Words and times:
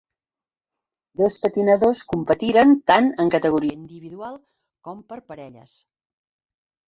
Dos 1.21 1.35
patinadors 1.41 2.01
competiren 2.13 2.73
tant 2.91 3.11
en 3.25 3.29
categoria 3.37 3.77
individual 3.81 4.41
com 4.87 5.03
per 5.11 5.21
parelles. 5.33 5.77